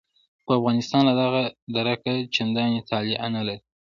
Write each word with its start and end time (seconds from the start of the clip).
خو 0.43 0.49
افغانستان 0.59 1.01
له 1.09 1.13
دغه 1.23 1.41
درکه 1.75 2.13
چندانې 2.35 2.79
طالع 2.89 3.25
نه 3.35 3.41
لري. 3.47 3.59